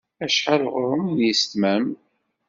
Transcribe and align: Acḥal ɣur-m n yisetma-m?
Acḥal 0.25 0.63
ɣur-m 0.73 1.05
n 1.15 1.17
yisetma-m? 1.25 1.85